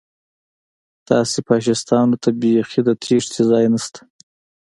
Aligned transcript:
تاسې 1.09 1.37
فاشیستانو 1.47 2.15
ته 2.23 2.29
بیخي 2.39 2.81
د 2.87 2.89
تېښتې 3.03 3.41
ځای 3.49 3.65
نشته 3.73 4.01